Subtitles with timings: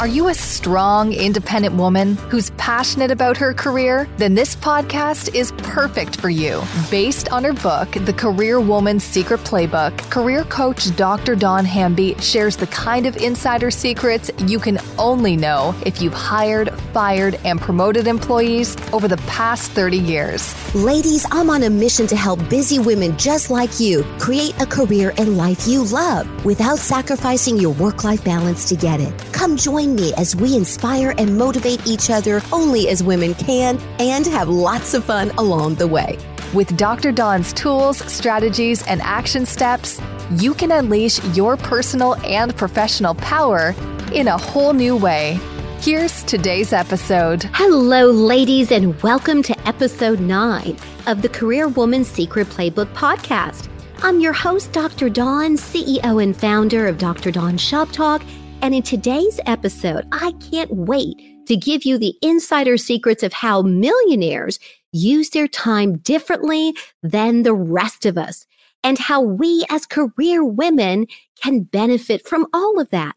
[0.00, 4.08] Are you a strong, independent woman who's passionate about her career?
[4.16, 6.64] Then this podcast is perfect for you.
[6.90, 11.36] Based on her book, The Career Woman's Secret Playbook, career coach Dr.
[11.36, 16.72] Dawn Hamby shares the kind of insider secrets you can only know if you've hired,
[16.92, 20.74] fired, and promoted employees over the past 30 years.
[20.74, 25.14] Ladies, I'm on a mission to help busy women just like you create a career
[25.18, 29.14] and life you love without sacrificing your work life balance to get it.
[29.32, 34.26] Come join me as we inspire and motivate each other only as women can and
[34.26, 36.18] have lots of fun along the way.
[36.52, 37.12] With Dr.
[37.12, 40.00] Dawn's tools, strategies, and action steps,
[40.36, 43.74] you can unleash your personal and professional power
[44.12, 45.38] in a whole new way.
[45.80, 47.44] Here's today's episode.
[47.52, 53.68] Hello, ladies, and welcome to episode nine of the Career Woman Secret Playbook podcast.
[54.02, 55.08] I'm your host, Dr.
[55.08, 57.30] Dawn, CEO and founder of Dr.
[57.30, 58.22] Dawn Shop Talk
[58.62, 63.62] and in today's episode, I can't wait to give you the insider secrets of how
[63.62, 64.58] millionaires
[64.92, 68.46] use their time differently than the rest of us
[68.82, 71.06] and how we as career women
[71.42, 73.16] can benefit from all of that.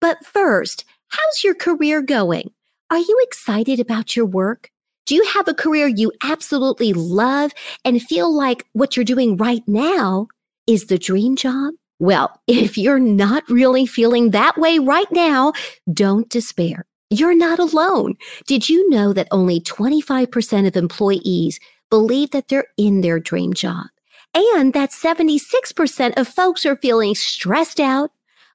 [0.00, 2.50] But first, how's your career going?
[2.90, 4.70] Are you excited about your work?
[5.06, 7.52] Do you have a career you absolutely love
[7.84, 10.28] and feel like what you're doing right now
[10.66, 11.74] is the dream job?
[11.98, 15.52] Well, if you're not really feeling that way right now,
[15.92, 16.86] don't despair.
[17.10, 18.14] You're not alone.
[18.46, 21.58] Did you know that only 25% of employees
[21.90, 23.86] believe that they're in their dream job?
[24.34, 28.10] And that 76% of folks are feeling stressed out,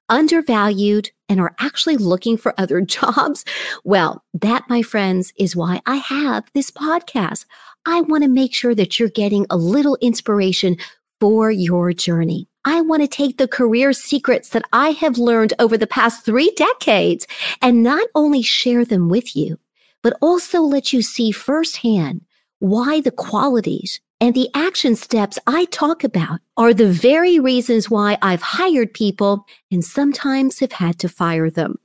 [0.08, 3.44] undervalued, and are actually looking for other jobs?
[3.82, 7.44] Well, that, my friends, is why I have this podcast.
[7.86, 10.76] I want to make sure that you're getting a little inspiration
[11.20, 12.48] for your journey.
[12.64, 16.50] I want to take the career secrets that I have learned over the past three
[16.56, 17.26] decades
[17.60, 19.58] and not only share them with you,
[20.02, 22.22] but also let you see firsthand
[22.60, 28.16] why the qualities and the action steps I talk about are the very reasons why
[28.22, 31.78] I've hired people and sometimes have had to fire them.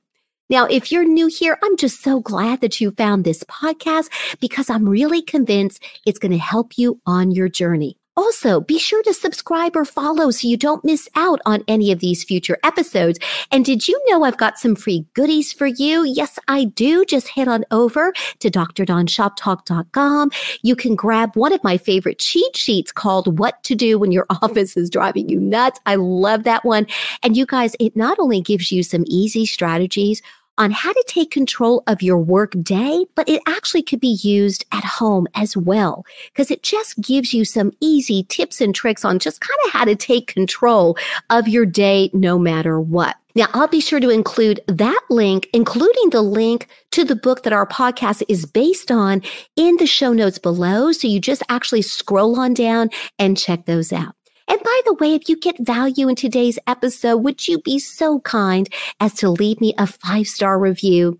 [0.49, 4.09] Now, if you're new here, I'm just so glad that you found this podcast
[4.39, 7.98] because I'm really convinced it's going to help you on your journey.
[8.19, 11.99] Also, be sure to subscribe or follow so you don't miss out on any of
[11.99, 13.17] these future episodes.
[13.49, 16.03] And did you know I've got some free goodies for you?
[16.03, 17.05] Yes, I do.
[17.05, 20.31] Just head on over to drdawnshoptalk.com.
[20.63, 24.25] You can grab one of my favorite cheat sheets called What to Do When Your
[24.41, 25.79] Office is Driving You Nuts.
[25.85, 26.87] I love that one.
[27.23, 30.21] And you guys, it not only gives you some easy strategies
[30.59, 34.65] on how to take control of your work day, but it actually could be used
[34.71, 39.17] at home as well, because it just gives you some easy tips and tricks on
[39.17, 40.97] just kind of how to take control
[41.31, 43.15] of your day no matter what.
[43.35, 47.53] Now, I'll be sure to include that link, including the link to the book that
[47.53, 49.21] our podcast is based on
[49.55, 50.91] in the show notes below.
[50.91, 54.15] So you just actually scroll on down and check those out.
[54.49, 58.19] And by the way, if you get value in today's episode, would you be so
[58.21, 58.67] kind
[58.99, 61.19] as to leave me a five star review?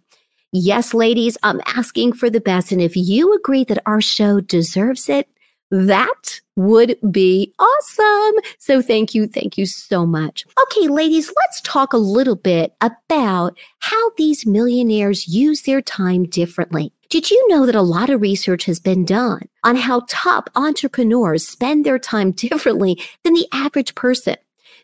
[0.52, 2.72] Yes, ladies, I'm asking for the best.
[2.72, 5.30] And if you agree that our show deserves it,
[5.70, 8.42] that would be awesome.
[8.58, 9.28] So thank you.
[9.28, 10.48] Thank you so much.
[10.64, 16.92] Okay, ladies, let's talk a little bit about how these millionaires use their time differently.
[17.10, 21.48] Did you know that a lot of research has been done on how top entrepreneurs
[21.48, 24.36] spend their time differently than the average person?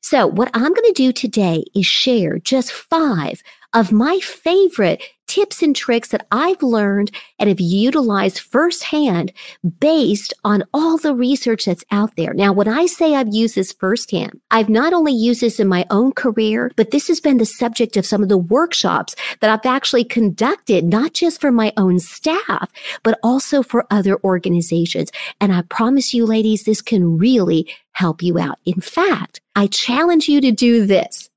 [0.02, 3.44] So what I'm going to do today is share just five
[3.74, 9.32] of my favorite tips and tricks that I've learned and have utilized firsthand
[9.80, 12.34] based on all the research that's out there.
[12.34, 15.86] Now, when I say I've used this firsthand, I've not only used this in my
[15.90, 19.66] own career, but this has been the subject of some of the workshops that I've
[19.66, 22.72] actually conducted, not just for my own staff,
[23.04, 25.12] but also for other organizations.
[25.42, 28.60] And I promise you, ladies, this can really help you out.
[28.66, 31.30] In fact, I challenge you to do this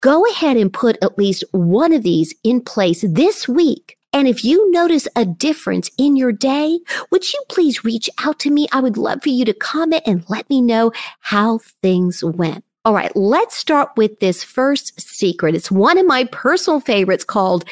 [0.00, 3.96] go ahead and put at least one of these in place this week.
[4.12, 6.80] And if you notice a difference in your day,
[7.10, 8.66] would you please reach out to me?
[8.72, 12.64] I would love for you to comment and let me know how things went.
[12.84, 15.54] All right, let's start with this first secret.
[15.54, 17.64] It's one of my personal favorites called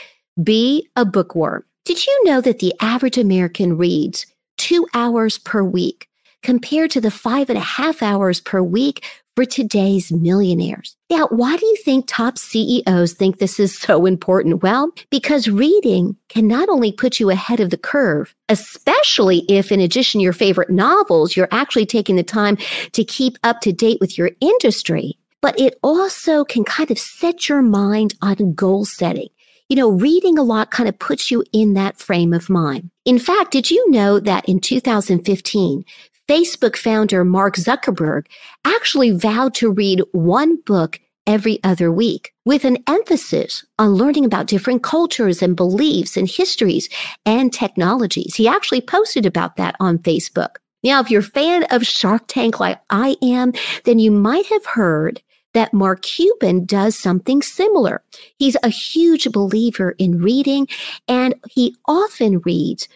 [0.43, 1.65] Be a Bookworm.
[1.85, 4.27] Did you know that the average American reads
[4.59, 6.09] two hours per week
[6.43, 9.05] compared to the five and a half hours per week
[9.35, 10.97] for today's millionaires.
[11.11, 14.63] Now, why do you think top CEOs think this is so important?
[14.63, 19.81] Well, because reading can not only put you ahead of the curve, especially if in
[19.81, 22.59] addition to your favorite novels, you're actually taking the time
[22.93, 27.49] to keep up to date with your industry, but it also can kind of set
[27.49, 29.29] your mind on goal setting.
[29.69, 32.91] you know, reading a lot kind of puts you in that frame of mind.
[33.05, 35.85] In fact, did you know that in 2015,
[36.29, 38.27] Facebook founder Mark Zuckerberg
[38.63, 44.47] actually vowed to read one book every other week with an emphasis on learning about
[44.47, 46.91] different cultures and beliefs and histories
[47.25, 48.35] and technologies.
[48.35, 50.57] He actually posted about that on Facebook.
[50.85, 53.55] Now, if you're a fan of Shark Tank like I am,
[53.85, 55.23] then you might have heard
[55.55, 58.03] that Mark Cuban does something similar.
[58.39, 60.69] He's a huge believer in reading
[61.09, 62.87] and he often reads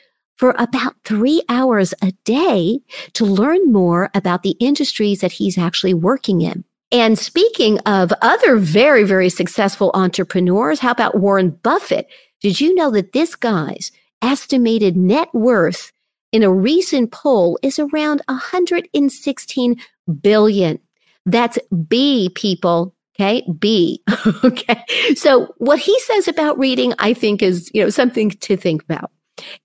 [0.43, 2.81] for about three hours a day
[3.13, 6.65] to learn more about the industries that he's actually working in.
[6.91, 12.09] And speaking of other very, very successful entrepreneurs, how about Warren Buffett?
[12.41, 15.93] Did you know that this guy's estimated net worth
[16.33, 19.77] in a recent poll is around 116
[20.23, 20.81] billion?
[21.25, 21.57] That's
[21.87, 22.97] B people.
[23.15, 23.47] Okay.
[23.61, 24.03] B.
[24.43, 24.83] okay.
[25.15, 29.13] So what he says about reading, I think is, you know, something to think about.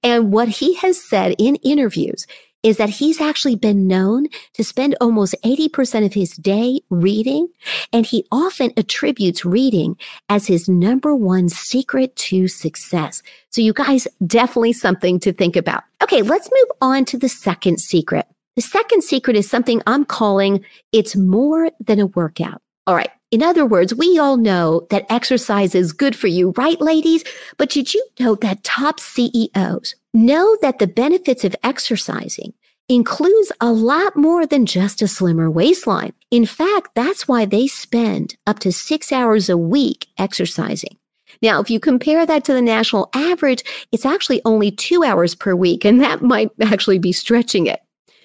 [0.03, 2.25] And what he has said in interviews
[2.63, 7.47] is that he's actually been known to spend almost 80% of his day reading.
[7.93, 9.97] And he often attributes reading
[10.27, 13.21] as his number one secret to success.
[13.51, 15.83] So you guys, definitely something to think about.
[16.03, 16.21] Okay.
[16.21, 18.25] Let's move on to the second secret.
[18.55, 22.61] The second secret is something I'm calling it's more than a workout.
[22.87, 23.09] All right.
[23.31, 27.25] In other words, we all know that exercise is good for you, right, ladies?
[27.57, 32.53] But did you know that top CEOs know that the benefits of exercising
[32.87, 36.13] includes a lot more than just a slimmer waistline?
[36.31, 40.97] In fact, that's why they spend up to six hours a week exercising.
[41.41, 45.53] Now, if you compare that to the national average, it's actually only two hours per
[45.53, 47.81] week, and that might actually be stretching it.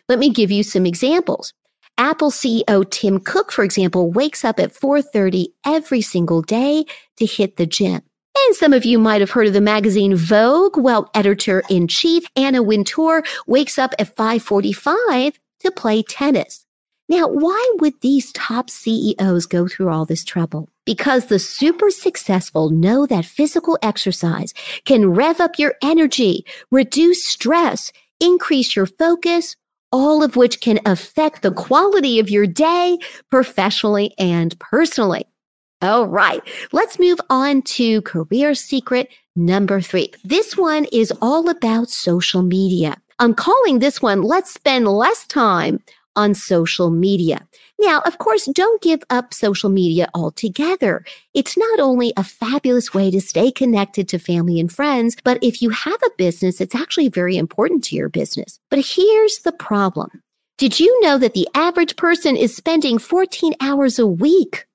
[0.09, 1.53] Let me give you some examples.
[2.02, 6.84] Apple CEO Tim Cook, for example, wakes up at 4:30 every single day
[7.16, 8.02] to hit the gym.
[8.37, 10.76] And some of you might have heard of the magazine Vogue.
[10.76, 16.66] Well, editor-in-chief Anna Wintour wakes up at 5:45 to play tennis.
[17.08, 20.69] Now, why would these top CEOs go through all this trouble?
[20.84, 24.54] Because the super successful know that physical exercise
[24.84, 29.54] can rev up your energy, reduce stress, increase your focus,
[29.92, 32.98] all of which can affect the quality of your day
[33.30, 35.24] professionally and personally.
[35.82, 36.42] All right,
[36.72, 40.12] let's move on to career secret number three.
[40.24, 42.96] This one is all about social media.
[43.18, 45.80] I'm calling this one Let's Spend Less Time
[46.17, 47.47] on Social Media.
[47.79, 51.05] Now, of course, don't give up social media altogether.
[51.35, 55.61] It's not only a fabulous way to stay connected to family and friends, but if
[55.62, 58.61] you have a business, it's actually very important to your business.
[58.70, 60.23] But here's the problem.
[60.59, 64.67] Did you know that the average person is spending 14 hours a week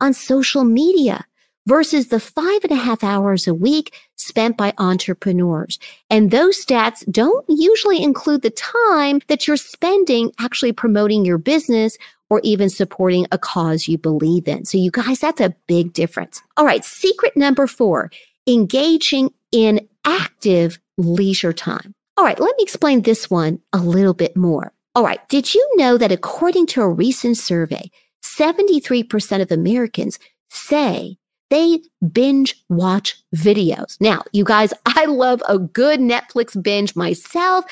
[0.00, 1.24] on social media?
[1.66, 5.78] Versus the five and a half hours a week spent by entrepreneurs.
[6.08, 11.98] And those stats don't usually include the time that you're spending actually promoting your business
[12.30, 14.64] or even supporting a cause you believe in.
[14.64, 16.42] So you guys, that's a big difference.
[16.56, 16.84] All right.
[16.84, 18.10] Secret number four,
[18.46, 21.94] engaging in active leisure time.
[22.16, 22.40] All right.
[22.40, 24.72] Let me explain this one a little bit more.
[24.94, 25.26] All right.
[25.28, 27.90] Did you know that according to a recent survey,
[28.24, 31.16] 73% of Americans say
[31.50, 31.80] they
[32.12, 34.00] binge watch videos.
[34.00, 37.64] Now, you guys, I love a good Netflix binge myself,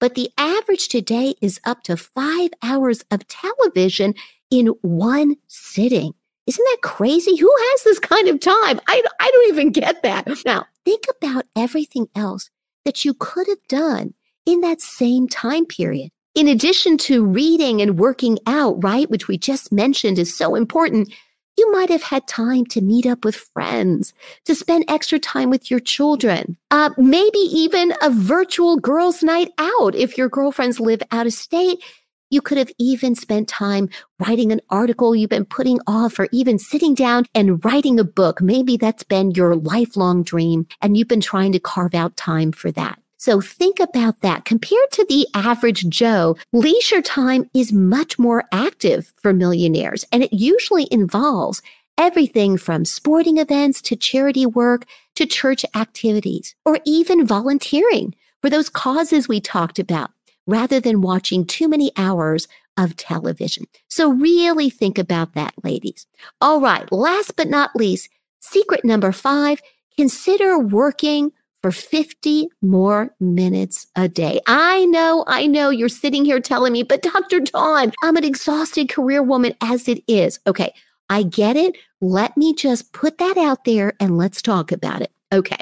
[0.00, 4.14] but the average today is up to five hours of television
[4.50, 6.12] in one sitting.
[6.46, 7.36] Isn't that crazy?
[7.36, 8.80] Who has this kind of time?
[8.88, 10.28] I, I don't even get that.
[10.44, 12.50] Now, think about everything else
[12.84, 14.12] that you could have done
[14.44, 16.10] in that same time period.
[16.34, 21.12] In addition to reading and working out, right, which we just mentioned is so important,
[21.56, 24.14] you might have had time to meet up with friends,
[24.46, 29.94] to spend extra time with your children, uh, maybe even a virtual girls' night out.
[29.94, 31.82] If your girlfriends live out of state,
[32.30, 36.58] you could have even spent time writing an article you've been putting off, or even
[36.58, 38.40] sitting down and writing a book.
[38.40, 42.72] Maybe that's been your lifelong dream, and you've been trying to carve out time for
[42.72, 43.01] that.
[43.22, 44.44] So think about that.
[44.44, 50.32] Compared to the average Joe, leisure time is much more active for millionaires, and it
[50.32, 51.62] usually involves
[51.96, 58.68] everything from sporting events to charity work to church activities, or even volunteering for those
[58.68, 60.10] causes we talked about,
[60.48, 63.66] rather than watching too many hours of television.
[63.86, 66.08] So really think about that, ladies.
[66.40, 66.90] All right.
[66.90, 68.08] Last but not least,
[68.40, 69.60] secret number five,
[69.96, 71.30] consider working
[71.62, 74.40] for 50 more minutes a day.
[74.46, 77.40] I know, I know you're sitting here telling me, but Dr.
[77.40, 80.40] Dawn, I'm an exhausted career woman as it is.
[80.46, 80.74] Okay,
[81.08, 81.76] I get it.
[82.00, 85.12] Let me just put that out there and let's talk about it.
[85.32, 85.58] Okay.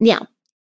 [0.00, 0.26] Now,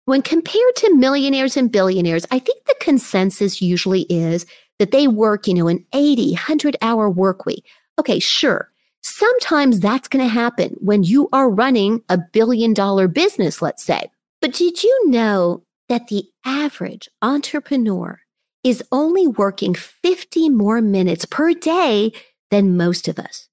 [0.06, 4.46] when compared to millionaires and billionaires, I think the consensus usually is
[4.78, 7.66] that they work, you know, an 80, 100 hour work week.
[7.98, 8.70] Okay, sure.
[9.02, 14.10] Sometimes that's going to happen when you are running a billion dollar business, let's say.
[14.40, 18.20] But did you know that the average entrepreneur
[18.62, 22.12] is only working 50 more minutes per day
[22.50, 23.48] than most of us?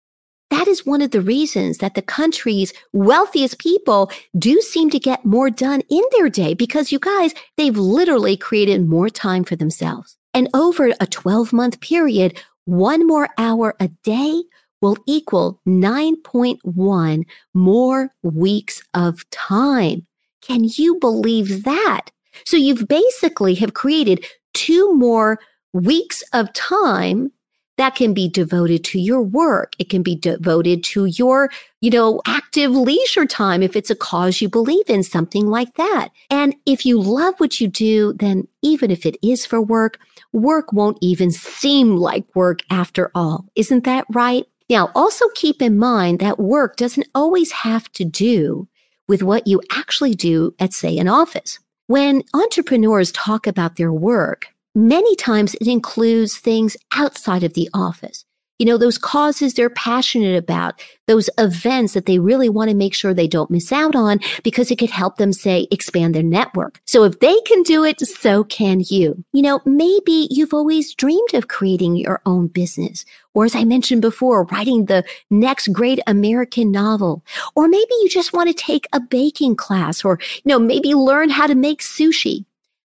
[0.50, 5.26] That is one of the reasons that the country's wealthiest people do seem to get
[5.26, 10.16] more done in their day because you guys, they've literally created more time for themselves.
[10.34, 14.44] And over a 12 month period, one more hour a day
[14.82, 17.24] will equal 9.1
[17.54, 20.06] more weeks of time.
[20.46, 22.12] Can you believe that?
[22.46, 25.40] So you've basically have created two more
[25.74, 27.32] weeks of time
[27.78, 29.74] that can be devoted to your work.
[29.80, 31.50] It can be devoted to your,
[31.82, 36.10] you know, active leisure time if it's a cause you believe in, something like that.
[36.30, 40.00] And if you love what you do, then even if it is for work,
[40.34, 43.46] work won't even seem like work after all.
[43.56, 44.46] Isn't that right?
[44.70, 48.68] Now, also keep in mind that work doesn't always have to do
[49.14, 51.60] with what you actually do at, say, an office.
[51.88, 58.26] When entrepreneurs talk about their work, Many times it includes things outside of the office.
[58.64, 62.94] You know, those causes they're passionate about, those events that they really want to make
[62.94, 66.80] sure they don't miss out on because it could help them, say, expand their network.
[66.86, 69.22] So if they can do it, so can you.
[69.34, 73.04] You know, maybe you've always dreamed of creating your own business.
[73.34, 77.22] Or as I mentioned before, writing the next great American novel.
[77.58, 81.30] Or maybe you just want to take a baking class or, you know, maybe learn
[81.30, 82.46] how to make sushi.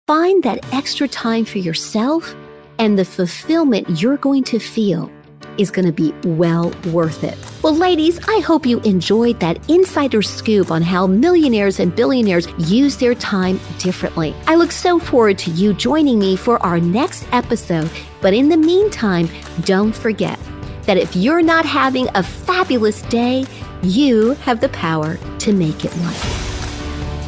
[0.07, 2.37] Find that extra time for yourself,
[2.79, 5.11] and the fulfillment you're going to feel
[5.59, 7.39] is going to be well worth it.
[7.63, 12.97] Well, ladies, I hope you enjoyed that insider scoop on how millionaires and billionaires use
[12.97, 14.35] their time differently.
[14.47, 17.91] I look so forward to you joining me for our next episode.
[18.21, 19.29] But in the meantime,
[19.63, 20.39] don't forget
[20.83, 23.47] that if you're not having a fabulous day,
[23.83, 26.44] you have the power to make it one.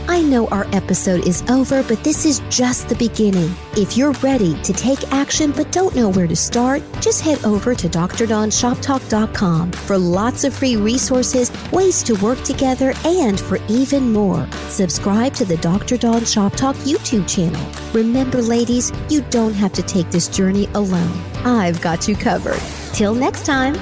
[0.08, 3.54] I know our episode is over, but this is just the beginning.
[3.72, 7.74] If you're ready to take action but don't know where to start, just head over
[7.74, 14.46] to drdawnshoptalk.com for lots of free resources, ways to work together, and for even more.
[14.68, 15.96] Subscribe to the Dr.
[15.96, 17.64] Dawn Shop Talk YouTube channel.
[17.92, 21.20] Remember, ladies, you don't have to take this journey alone.
[21.44, 22.60] I've got you covered.
[22.92, 23.74] Till next time.